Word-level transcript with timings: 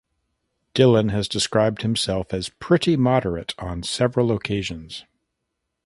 Dillon 0.73 1.09
has 1.09 1.27
described 1.27 1.83
himself 1.83 2.33
as 2.33 2.49
"pretty 2.49 2.97
moderate" 2.97 3.53
on 3.59 3.83
several 3.83 4.31
occasions. 4.31 5.05